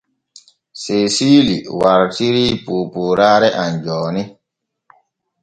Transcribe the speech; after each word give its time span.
Seesiili 0.81 1.57
wartirii 1.79 2.49
poopooraare 2.65 3.49
am 3.63 3.71
jooni. 3.85 4.23